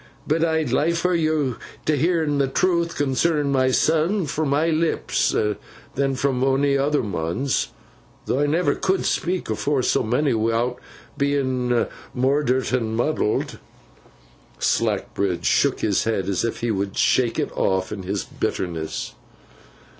[0.25, 1.57] But I'd liefer you'd
[1.87, 5.35] hearn the truth concernin myseln, fro my lips
[5.93, 7.67] than fro onny other man's,
[8.25, 10.79] though I never cud'n speak afore so monny, wi'out
[11.19, 11.85] bein
[12.15, 13.59] moydert and muddled.'
[14.59, 19.13] Slackbridge shook his head as if he would shake it off, in his bitterness.